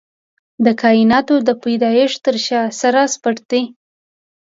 [0.65, 3.63] د کائناتو د پيدايښت تر شا څه راز پټ دی؟